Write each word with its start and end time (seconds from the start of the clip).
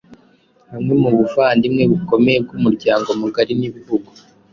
hamwe 0.71 0.93
mu 1.01 1.09
buvandimwe 1.17 1.83
bukomeye 1.91 2.37
bw’ 2.45 2.51
umuryango 2.57 3.07
mugari 3.21 3.53
n’ibihugu, 3.59 4.09